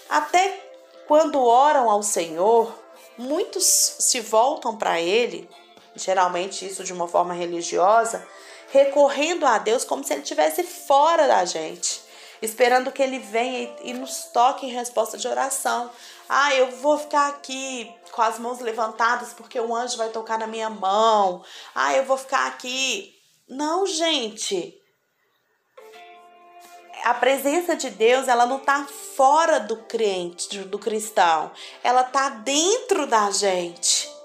Até 0.07 0.61
quando 1.07 1.43
oram 1.43 1.89
ao 1.89 2.03
Senhor, 2.03 2.71
muitos 3.17 3.65
se 3.65 4.19
voltam 4.19 4.77
para 4.77 5.01
ele, 5.01 5.49
geralmente 5.95 6.67
isso 6.67 6.83
de 6.83 6.93
uma 6.93 7.07
forma 7.07 7.33
religiosa, 7.33 8.27
recorrendo 8.71 9.45
a 9.45 9.57
Deus 9.57 9.83
como 9.83 10.03
se 10.03 10.13
ele 10.13 10.21
estivesse 10.21 10.61
fora 10.63 11.27
da 11.27 11.43
gente 11.45 12.10
esperando 12.41 12.91
que 12.91 13.03
ele 13.03 13.19
venha 13.19 13.73
e, 13.83 13.93
nos 13.93 14.25
toque 14.25 14.65
em 14.65 14.71
resposta 14.71 15.17
de 15.17 15.27
oração. 15.27 15.91
Ah, 16.27 16.53
eu 16.55 16.71
vou 16.71 16.97
ficar 16.97 17.27
aqui 17.27 17.93
com 18.11 18.21
as 18.21 18.39
mãos 18.39 18.59
levantadas 18.59 19.33
porque 19.33 19.59
o 19.59 19.75
anjo 19.75 19.97
vai 19.97 20.09
tocar 20.09 20.39
na 20.39 20.47
minha 20.47 20.69
mão. 20.69 21.43
Ah, 21.75 21.93
eu 21.95 22.05
vou 22.05 22.17
ficar 22.17 22.47
aqui. 22.47 23.15
Não, 23.47 23.85
gente. 23.85 24.77
A 27.03 27.13
presença 27.13 27.75
de 27.75 27.89
Deus, 27.89 28.27
ela 28.27 28.45
não 28.45 28.57
está 28.57 28.85
fora 28.85 29.59
do 29.59 29.75
crente, 29.83 30.59
do 30.59 30.79
cristão. 30.79 31.51
Ela 31.83 32.01
está 32.01 32.29
dentro 32.29 33.07
da 33.07 33.31
gente. 33.31 34.20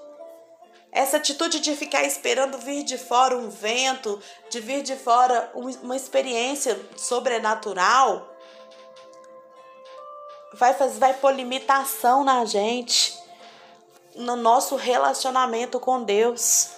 Essa 0.97 1.17
atitude 1.17 1.59
de 1.59 1.75
ficar 1.75 2.03
esperando 2.05 2.57
vir 2.57 2.81
de 2.81 2.97
fora 2.97 3.37
um 3.37 3.51
vento, 3.51 4.19
de 4.49 4.59
vir 4.59 4.81
de 4.81 4.95
fora 4.95 5.51
uma 5.53 5.95
experiência 5.95 6.75
sobrenatural, 6.95 8.27
vai, 10.55 10.73
fazer, 10.73 10.97
vai 10.97 11.13
pôr 11.13 11.35
limitação 11.35 12.23
na 12.23 12.43
gente, 12.45 13.15
no 14.15 14.35
nosso 14.35 14.75
relacionamento 14.75 15.79
com 15.79 16.01
Deus. 16.01 16.69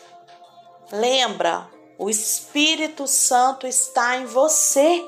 Lembra, 0.91 1.69
o 1.97 2.09
Espírito 2.09 3.07
Santo 3.07 3.65
está 3.65 4.17
em 4.17 4.25
você. 4.25 5.01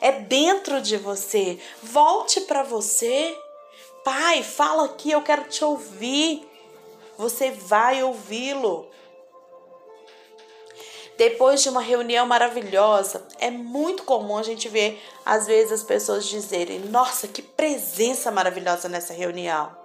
É 0.00 0.12
dentro 0.12 0.80
de 0.80 0.96
você. 0.96 1.60
Volte 1.82 2.42
para 2.42 2.62
você. 2.62 3.36
Pai, 4.04 4.44
fala 4.44 4.84
aqui, 4.84 5.10
eu 5.10 5.22
quero 5.22 5.42
te 5.48 5.64
ouvir. 5.64 6.47
Você 7.18 7.50
vai 7.50 8.00
ouvi-lo. 8.02 8.88
Depois 11.16 11.60
de 11.60 11.68
uma 11.68 11.80
reunião 11.80 12.24
maravilhosa, 12.24 13.26
é 13.40 13.50
muito 13.50 14.04
comum 14.04 14.38
a 14.38 14.42
gente 14.44 14.68
ver, 14.68 15.02
às 15.26 15.48
vezes, 15.48 15.72
as 15.72 15.82
pessoas 15.82 16.26
dizerem: 16.26 16.78
Nossa, 16.78 17.26
que 17.26 17.42
presença 17.42 18.30
maravilhosa 18.30 18.88
nessa 18.88 19.12
reunião. 19.12 19.76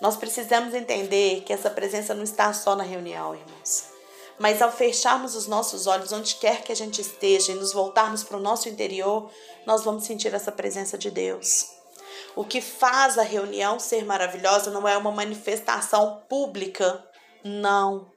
Nós 0.00 0.16
precisamos 0.16 0.72
entender 0.72 1.42
que 1.42 1.52
essa 1.52 1.68
presença 1.68 2.14
não 2.14 2.24
está 2.24 2.50
só 2.54 2.74
na 2.74 2.82
reunião, 2.82 3.34
irmãos. 3.34 3.84
Mas 4.38 4.62
ao 4.62 4.72
fecharmos 4.72 5.36
os 5.36 5.46
nossos 5.46 5.86
olhos, 5.86 6.12
onde 6.12 6.36
quer 6.36 6.62
que 6.62 6.72
a 6.72 6.76
gente 6.76 7.02
esteja, 7.02 7.52
e 7.52 7.56
nos 7.56 7.74
voltarmos 7.74 8.24
para 8.24 8.38
o 8.38 8.40
nosso 8.40 8.70
interior, 8.70 9.30
nós 9.66 9.84
vamos 9.84 10.04
sentir 10.04 10.32
essa 10.34 10.50
presença 10.50 10.96
de 10.96 11.10
Deus. 11.10 11.81
O 12.34 12.44
que 12.44 12.60
faz 12.60 13.18
a 13.18 13.22
reunião 13.22 13.78
ser 13.78 14.04
maravilhosa 14.04 14.70
não 14.70 14.88
é 14.88 14.96
uma 14.96 15.10
manifestação 15.10 16.22
pública, 16.28 17.04
não 17.44 18.10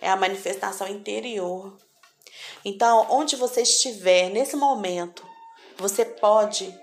é 0.00 0.10
a 0.10 0.16
manifestação 0.16 0.86
interior. 0.86 1.76
Então, 2.64 3.06
onde 3.10 3.36
você 3.36 3.62
estiver 3.62 4.28
nesse 4.30 4.56
momento, 4.56 5.26
você 5.76 6.04
pode 6.04 6.74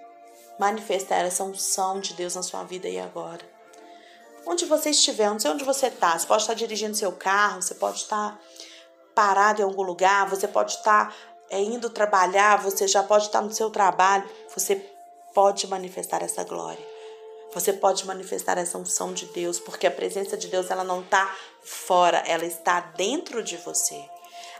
manifestar 0.59 1.17
essa 1.17 1.43
unção 1.43 1.99
de 1.99 2.13
Deus 2.13 2.35
na 2.35 2.43
sua 2.43 2.63
vida 2.63 2.87
e 2.87 2.99
agora. 2.99 3.49
Onde 4.45 4.65
você 4.65 4.89
estiver, 4.89 5.29
não 5.29 5.39
sei 5.39 5.51
onde 5.51 5.63
você 5.63 5.87
está, 5.87 6.17
você 6.17 6.25
pode 6.25 6.43
estar 6.43 6.53
dirigindo 6.53 6.95
seu 6.95 7.11
carro, 7.11 7.61
você 7.61 7.75
pode 7.75 7.97
estar 7.97 8.39
parado 9.13 9.61
em 9.61 9.65
algum 9.65 9.83
lugar, 9.83 10.27
você 10.29 10.47
pode 10.47 10.73
estar 10.73 11.15
é, 11.49 11.59
indo 11.59 11.89
trabalhar, 11.89 12.57
você 12.57 12.87
já 12.87 13.03
pode 13.03 13.25
estar 13.25 13.41
no 13.41 13.53
seu 13.53 13.69
trabalho, 13.69 14.27
você 14.55 14.75
pode 15.33 15.67
manifestar 15.67 16.21
essa 16.23 16.43
glória. 16.43 16.85
Você 17.53 17.73
pode 17.73 18.05
manifestar 18.05 18.57
essa 18.57 18.77
unção 18.77 19.13
de 19.13 19.25
Deus, 19.27 19.59
porque 19.59 19.85
a 19.85 19.91
presença 19.91 20.37
de 20.37 20.47
Deus 20.47 20.71
ela 20.71 20.83
não 20.83 21.01
está 21.01 21.35
fora, 21.61 22.23
ela 22.25 22.45
está 22.45 22.79
dentro 22.79 23.43
de 23.43 23.57
você. 23.57 24.01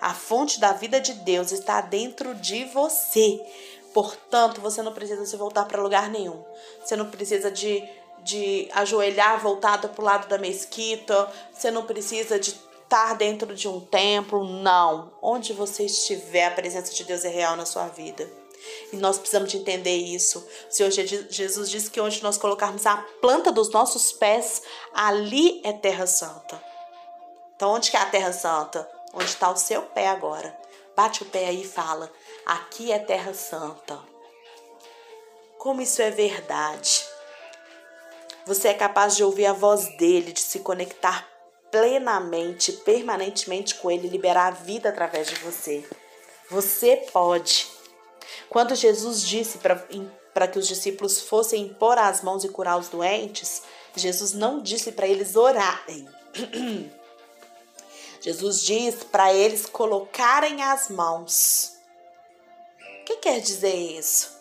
A 0.02 0.14
fonte 0.14 0.60
da 0.60 0.74
vida 0.74 1.00
de 1.00 1.14
Deus 1.14 1.52
está 1.52 1.80
dentro 1.80 2.36
de 2.36 2.66
você. 2.66 3.40
Portanto, 3.94 4.60
você 4.60 4.82
não 4.82 4.94
precisa 4.94 5.26
se 5.26 5.38
voltar 5.38 5.66
para 5.66 5.82
lugar 5.82 6.10
nenhum. 6.10 6.44
Você 6.84 6.96
não 6.96 7.10
precisa 7.10 7.50
de, 7.50 7.88
de 8.24 8.68
ajoelhar 8.74 9.40
voltado 9.40 9.90
para 9.90 10.02
o 10.02 10.06
lado 10.06 10.28
da 10.28 10.38
mesquita. 10.38 11.32
Você 11.54 11.72
não 11.72 11.86
precisa 11.86 12.40
de 12.40 12.50
estar 12.84 13.14
dentro 13.16 13.54
de 13.54 13.68
um 13.68 13.80
templo. 13.80 14.44
Não. 14.44 15.14
Onde 15.22 15.54
você 15.54 15.86
estiver, 15.86 16.48
a 16.48 16.52
presença 16.52 16.94
de 16.94 17.04
Deus 17.04 17.24
é 17.24 17.30
real 17.30 17.56
na 17.56 17.66
sua 17.66 17.88
vida. 17.88 18.41
E 18.92 18.98
nós 18.98 19.18
precisamos 19.18 19.50
de 19.50 19.58
entender 19.58 19.96
isso. 19.96 20.40
O 20.70 20.74
Senhor 20.74 20.92
Jesus 20.92 21.70
disse 21.70 21.90
que 21.90 22.02
onde 22.02 22.22
nós 22.24 22.38
colocarmos 22.38 22.86
a 22.86 22.98
planta 23.22 23.52
dos 23.52 23.70
nossos 23.72 24.12
pés, 24.12 24.62
ali 24.94 25.62
é 25.64 25.74
terra 25.74 26.08
santa. 26.08 26.62
Então, 27.56 27.72
onde 27.72 27.92
que 27.92 27.98
é 27.98 28.00
a 28.02 28.06
terra 28.06 28.34
santa? 28.34 28.90
Onde 29.14 29.26
está 29.26 29.50
o 29.50 29.58
seu 29.58 29.84
pé 29.84 30.08
agora. 30.08 30.58
Bate 30.96 31.24
o 31.24 31.26
pé 31.26 31.48
aí 31.48 31.62
e 31.62 31.68
fala: 31.68 32.12
aqui 32.46 32.92
é 32.92 33.00
terra 33.00 33.34
santa. 33.34 34.00
Como 35.58 35.82
isso 35.82 36.02
é 36.02 36.10
verdade. 36.10 37.06
Você 38.46 38.70
é 38.70 38.74
capaz 38.74 39.16
de 39.16 39.24
ouvir 39.24 39.46
a 39.46 39.54
voz 39.54 39.96
dele, 39.98 40.34
de 40.34 40.42
se 40.42 40.60
conectar 40.60 41.28
plenamente, 41.70 42.72
permanentemente 42.74 43.76
com 43.76 43.90
ele, 43.90 44.10
liberar 44.10 44.48
a 44.48 44.52
vida 44.52 44.90
através 44.90 45.28
de 45.28 45.36
você. 45.36 45.88
Você 46.50 46.98
pode. 47.14 47.70
Quando 48.50 48.76
Jesus 48.76 49.22
disse 49.24 49.58
para 49.58 50.48
que 50.48 50.60
os 50.60 50.68
discípulos 50.68 51.22
fossem 51.22 51.64
impor 51.64 51.98
as 51.98 52.22
mãos 52.22 52.44
e 52.44 52.50
curar 52.50 52.78
os 52.78 52.90
doentes, 52.90 53.64
Jesus 53.96 54.34
não 54.34 54.62
disse 54.62 54.92
para 54.92 55.08
eles 55.08 55.36
orarem. 55.36 56.08
Jesus 58.22 58.62
diz 58.64 59.04
para 59.04 59.34
eles 59.34 59.66
colocarem 59.66 60.62
as 60.62 60.90
mãos. 60.90 61.74
O 63.02 63.06
que 63.06 63.18
quer 63.18 63.40
dizer 63.40 63.74
isso? 63.74 64.40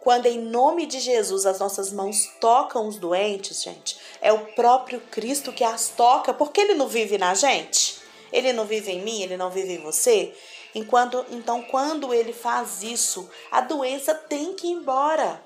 Quando 0.00 0.26
em 0.26 0.38
nome 0.38 0.84
de 0.84 0.98
Jesus 0.98 1.46
as 1.46 1.60
nossas 1.60 1.92
mãos 1.92 2.26
tocam 2.40 2.88
os 2.88 2.96
doentes, 2.96 3.62
gente, 3.62 3.96
é 4.20 4.32
o 4.32 4.46
próprio 4.46 5.00
Cristo 5.00 5.52
que 5.52 5.62
as 5.62 5.90
toca, 5.90 6.34
porque 6.34 6.60
ele 6.60 6.74
não 6.74 6.88
vive 6.88 7.16
na 7.16 7.34
gente. 7.34 8.02
Ele 8.32 8.52
não 8.52 8.64
vive 8.64 8.90
em 8.90 9.02
mim, 9.02 9.22
ele 9.22 9.36
não 9.36 9.50
vive 9.50 9.74
em 9.74 9.82
você. 9.82 10.34
Enquanto, 10.74 11.24
então, 11.30 11.62
quando 11.62 12.14
ele 12.14 12.32
faz 12.32 12.82
isso, 12.82 13.30
a 13.50 13.60
doença 13.60 14.14
tem 14.14 14.54
que 14.54 14.66
ir 14.66 14.72
embora. 14.72 15.40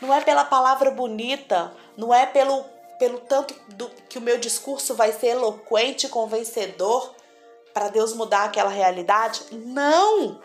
Não 0.00 0.12
é 0.12 0.20
pela 0.20 0.44
palavra 0.44 0.90
bonita, 0.90 1.72
não 1.96 2.12
é 2.12 2.26
pelo, 2.26 2.64
pelo 2.98 3.20
tanto 3.20 3.54
do, 3.68 3.88
que 4.08 4.18
o 4.18 4.22
meu 4.22 4.38
discurso 4.38 4.94
vai 4.94 5.12
ser 5.12 5.28
eloquente, 5.28 6.08
convencedor 6.08 7.14
para 7.72 7.88
Deus 7.88 8.12
mudar 8.12 8.44
aquela 8.44 8.70
realidade. 8.70 9.42
Não! 9.50 10.40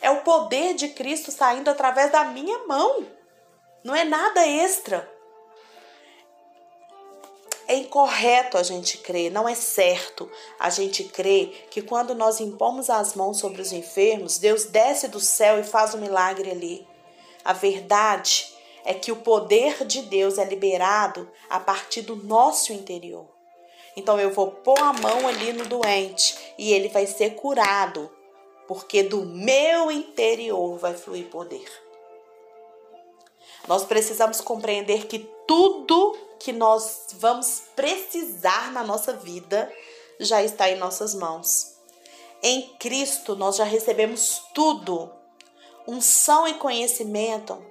É 0.00 0.10
o 0.10 0.22
poder 0.22 0.74
de 0.74 0.88
Cristo 0.88 1.30
saindo 1.30 1.70
através 1.70 2.10
da 2.10 2.24
minha 2.24 2.66
mão. 2.66 3.06
Não 3.84 3.94
é 3.94 4.04
nada 4.04 4.46
extra. 4.46 5.10
É 7.68 7.74
incorreto 7.74 8.56
a 8.56 8.62
gente 8.62 8.98
crer, 8.98 9.30
não 9.32 9.48
é 9.48 9.54
certo 9.54 10.30
a 10.58 10.70
gente 10.70 11.02
crer 11.02 11.66
que 11.68 11.82
quando 11.82 12.14
nós 12.14 12.40
impomos 12.40 12.88
as 12.88 13.14
mãos 13.14 13.38
sobre 13.38 13.60
os 13.60 13.72
enfermos, 13.72 14.38
Deus 14.38 14.66
desce 14.66 15.08
do 15.08 15.18
céu 15.18 15.58
e 15.58 15.64
faz 15.64 15.92
um 15.92 15.98
milagre 15.98 16.50
ali. 16.50 16.86
A 17.44 17.52
verdade 17.52 18.54
é 18.84 18.94
que 18.94 19.10
o 19.10 19.16
poder 19.16 19.84
de 19.84 20.02
Deus 20.02 20.38
é 20.38 20.44
liberado 20.44 21.28
a 21.50 21.58
partir 21.58 22.02
do 22.02 22.14
nosso 22.14 22.72
interior. 22.72 23.26
Então 23.96 24.20
eu 24.20 24.30
vou 24.30 24.48
pôr 24.48 24.78
a 24.78 24.92
mão 24.92 25.26
ali 25.26 25.52
no 25.52 25.64
doente 25.64 26.36
e 26.56 26.72
ele 26.72 26.88
vai 26.88 27.06
ser 27.06 27.34
curado, 27.34 28.08
porque 28.68 29.02
do 29.02 29.24
meu 29.24 29.90
interior 29.90 30.78
vai 30.78 30.94
fluir 30.94 31.26
poder. 31.26 31.85
Nós 33.66 33.84
precisamos 33.84 34.40
compreender 34.40 35.06
que 35.06 35.18
tudo 35.46 36.16
que 36.38 36.52
nós 36.52 37.08
vamos 37.14 37.62
precisar 37.74 38.72
na 38.72 38.84
nossa 38.84 39.12
vida 39.12 39.72
já 40.20 40.42
está 40.42 40.70
em 40.70 40.76
nossas 40.76 41.14
mãos. 41.14 41.74
Em 42.42 42.74
Cristo 42.78 43.34
nós 43.34 43.56
já 43.56 43.64
recebemos 43.64 44.42
tudo. 44.54 45.10
Unção 45.86 46.46
e 46.46 46.54
conhecimento 46.54 47.64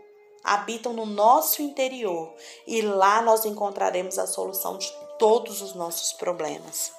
habitam 0.44 0.94
no 0.94 1.06
nosso 1.06 1.62
interior 1.62 2.34
e 2.68 2.82
lá 2.82 3.22
nós 3.22 3.46
encontraremos 3.46 4.20
a 4.20 4.28
solução 4.28 4.78
de 4.78 4.92
todos 5.18 5.62
os 5.62 5.74
nossos 5.74 6.14
problemas. 6.14 6.92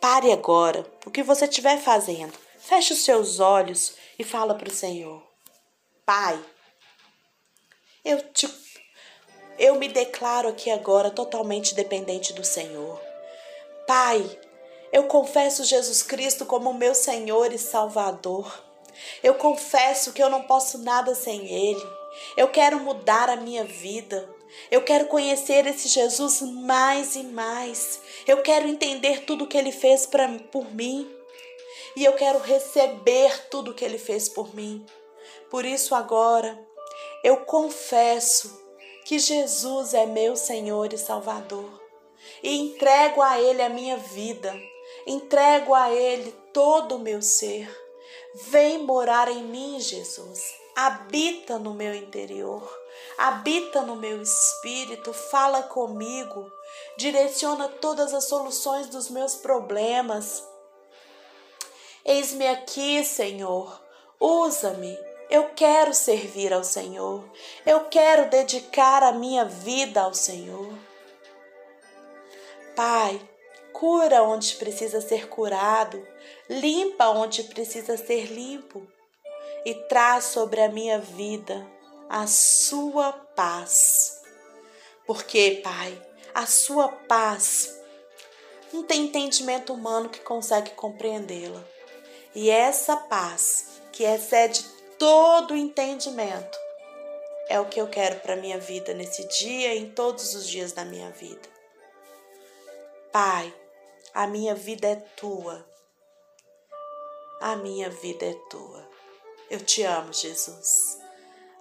Pare 0.00 0.32
agora, 0.32 0.84
o 1.06 1.10
que 1.10 1.22
você 1.22 1.44
estiver 1.44 1.78
fazendo, 1.78 2.36
feche 2.58 2.92
os 2.92 3.04
seus 3.04 3.38
olhos 3.38 3.94
e 4.18 4.24
fala 4.24 4.54
para 4.54 4.68
o 4.68 4.74
Senhor: 4.74 5.22
Pai, 6.04 6.42
eu 8.04 8.20
te 8.32 8.48
eu 9.58 9.76
me 9.76 9.86
declaro 9.86 10.48
aqui 10.48 10.70
agora 10.70 11.10
totalmente 11.10 11.74
dependente 11.74 12.32
do 12.32 12.42
Senhor. 12.42 13.00
Pai, 13.86 14.40
eu 14.92 15.04
confesso 15.04 15.62
Jesus 15.62 16.02
Cristo 16.02 16.44
como 16.44 16.74
meu 16.74 16.94
Senhor 16.94 17.52
e 17.52 17.58
Salvador. 17.58 18.64
Eu 19.22 19.34
confesso 19.34 20.12
que 20.12 20.22
eu 20.22 20.28
não 20.28 20.42
posso 20.42 20.78
nada 20.78 21.14
sem 21.14 21.48
Ele. 21.48 21.82
Eu 22.36 22.48
quero 22.48 22.80
mudar 22.80 23.28
a 23.28 23.36
minha 23.36 23.64
vida. 23.64 24.28
Eu 24.70 24.82
quero 24.82 25.06
conhecer 25.06 25.66
esse 25.66 25.88
Jesus 25.88 26.40
mais 26.42 27.14
e 27.14 27.22
mais. 27.22 28.00
Eu 28.26 28.42
quero 28.42 28.66
entender 28.66 29.24
tudo 29.24 29.46
que 29.46 29.56
Ele 29.56 29.70
fez 29.70 30.06
pra, 30.06 30.28
por 30.50 30.74
mim. 30.74 31.08
E 31.94 32.04
eu 32.04 32.14
quero 32.14 32.38
receber 32.38 33.48
tudo 33.48 33.74
que 33.74 33.84
Ele 33.84 33.98
fez 33.98 34.28
por 34.28 34.54
mim. 34.54 34.84
Por 35.50 35.64
isso, 35.64 35.94
agora, 35.94 36.58
eu 37.22 37.38
confesso 37.38 38.60
que 39.04 39.18
Jesus 39.18 39.94
é 39.94 40.06
meu 40.06 40.36
Senhor 40.36 40.92
e 40.92 40.98
Salvador 40.98 41.80
e 42.42 42.56
entrego 42.56 43.22
a 43.22 43.40
Ele 43.40 43.62
a 43.62 43.68
minha 43.68 43.96
vida, 43.96 44.54
entrego 45.06 45.74
a 45.74 45.90
Ele 45.90 46.32
todo 46.52 46.96
o 46.96 46.98
meu 46.98 47.22
ser. 47.22 47.70
Vem 48.48 48.78
morar 48.78 49.28
em 49.28 49.42
mim, 49.42 49.78
Jesus. 49.78 50.40
Habita 50.74 51.58
no 51.58 51.74
meu 51.74 51.94
interior, 51.94 52.66
habita 53.18 53.82
no 53.82 53.94
meu 53.94 54.22
espírito, 54.22 55.12
fala 55.12 55.64
comigo, 55.64 56.50
direciona 56.96 57.68
todas 57.68 58.14
as 58.14 58.24
soluções 58.24 58.88
dos 58.88 59.10
meus 59.10 59.34
problemas. 59.34 60.42
Eis-me 62.04 62.48
aqui, 62.48 63.04
Senhor, 63.04 63.80
usa-me 64.18 64.96
eu 65.32 65.48
quero 65.56 65.94
servir 65.94 66.52
ao 66.52 66.62
Senhor. 66.62 67.24
Eu 67.64 67.86
quero 67.86 68.28
dedicar 68.28 69.02
a 69.02 69.12
minha 69.12 69.46
vida 69.46 70.02
ao 70.02 70.12
Senhor. 70.12 70.74
Pai, 72.76 73.18
cura 73.72 74.22
onde 74.22 74.56
precisa 74.56 75.00
ser 75.00 75.30
curado, 75.30 76.06
limpa 76.50 77.08
onde 77.08 77.44
precisa 77.44 77.96
ser 77.96 78.26
limpo. 78.26 78.86
e 79.64 79.74
traz 79.74 80.24
sobre 80.24 80.60
a 80.60 80.68
minha 80.68 80.98
vida 80.98 81.64
a 82.08 82.26
sua 82.26 83.12
paz. 83.12 84.20
Porque, 85.06 85.60
Pai, 85.62 86.02
a 86.34 86.46
sua 86.46 86.88
paz 86.88 87.72
não 88.72 88.82
tem 88.82 89.04
entendimento 89.04 89.72
humano 89.72 90.08
que 90.08 90.18
consegue 90.18 90.72
compreendê-la. 90.72 91.62
E 92.34 92.50
essa 92.50 92.96
paz, 92.96 93.80
que 93.92 94.02
excede 94.02 94.81
todo 94.98 95.52
o 95.52 95.56
entendimento, 95.56 96.58
é 97.48 97.58
o 97.60 97.66
que 97.66 97.80
eu 97.80 97.88
quero 97.88 98.20
para 98.20 98.36
minha 98.36 98.58
vida 98.58 98.94
nesse 98.94 99.26
dia 99.28 99.74
e 99.74 99.78
em 99.78 99.90
todos 99.90 100.34
os 100.34 100.48
dias 100.48 100.72
da 100.72 100.84
minha 100.84 101.10
vida. 101.10 101.48
Pai, 103.12 103.52
a 104.14 104.26
minha 104.26 104.54
vida 104.54 104.88
é 104.88 104.96
tua. 104.96 105.66
A 107.40 107.56
minha 107.56 107.90
vida 107.90 108.24
é 108.24 108.34
tua. 108.48 108.88
Eu 109.50 109.60
te 109.60 109.82
amo, 109.82 110.12
Jesus. 110.12 110.98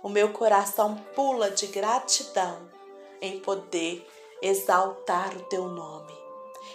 O 0.02 0.10
meu 0.10 0.32
coração 0.32 0.96
pula 1.16 1.52
de 1.52 1.68
gratidão 1.68 2.70
em 3.22 3.40
poder 3.40 4.08
exaltar 4.42 5.36
o 5.36 5.44
teu 5.44 5.68
nome, 5.68 6.18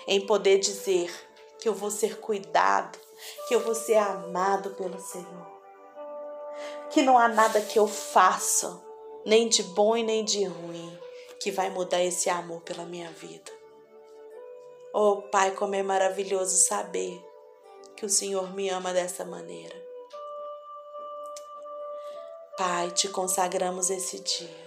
em 0.07 0.27
poder 0.27 0.59
dizer 0.59 1.11
que 1.59 1.69
eu 1.69 1.75
vou 1.75 1.91
ser 1.91 2.21
cuidado, 2.21 2.99
que 3.49 3.55
eu 3.55 3.61
vou 3.61 3.75
ser 3.75 3.97
amado 3.97 4.71
pelo 4.75 5.01
Senhor. 5.01 5.46
Que 6.91 7.03
não 7.03 7.19
há 7.19 7.29
nada 7.29 7.61
que 7.61 7.79
eu 7.79 7.87
faça, 7.87 8.83
nem 9.25 9.49
de 9.49 9.63
bom 9.63 9.97
e 9.97 10.03
nem 10.03 10.25
de 10.25 10.45
ruim, 10.45 10.99
que 11.41 11.51
vai 11.51 11.71
mudar 11.71 12.03
esse 12.03 12.31
amor 12.31 12.63
pela 12.63 12.85
minha 12.85 13.11
vida. 13.11 13.53
Oh, 14.93 15.23
Pai, 15.31 15.51
como 15.55 15.75
é 15.75 15.83
maravilhoso 15.83 16.57
saber 16.57 17.23
que 17.97 18.07
o 18.07 18.11
Senhor 18.11 18.55
me 18.55 18.69
ama 18.69 18.93
dessa 18.93 19.25
maneira. 19.25 19.75
Pai, 22.57 22.91
te 22.91 23.09
consagramos 23.09 23.91
esse 23.91 24.19
dia. 24.21 24.67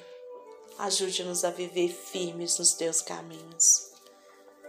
Ajude-nos 0.77 1.43
a 1.43 1.49
viver 1.49 1.89
firmes 1.89 2.57
nos 2.59 2.73
teus 2.73 3.01
caminhos. 3.01 3.91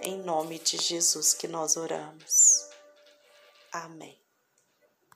Em 0.01 0.17
nome 0.19 0.59
de 0.59 0.79
Jesus 0.79 1.35
que 1.35 1.47
nós 1.47 1.77
oramos. 1.77 2.69
Amém. 3.71 4.20